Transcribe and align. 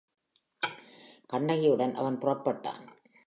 கண்ணகியுடன் 1.27 1.95
அவன் 1.95 2.17
புறப்பட்டான். 2.17 2.81